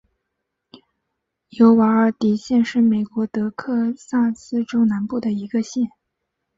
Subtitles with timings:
[1.49, 5.91] 尤瓦尔迪县是美国德克萨斯州南部的一个县。